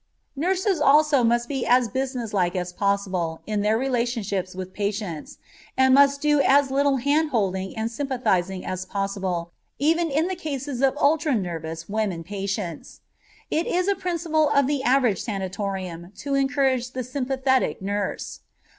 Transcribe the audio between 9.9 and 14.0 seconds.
in the cases of ultra nervous women patients. It is a